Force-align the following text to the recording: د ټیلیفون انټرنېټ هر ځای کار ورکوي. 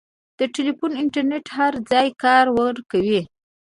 د 0.39 0.39
ټیلیفون 0.53 0.91
انټرنېټ 1.01 1.45
هر 1.57 1.73
ځای 1.91 2.07
کار 2.23 2.45
ورکوي. 2.59 3.21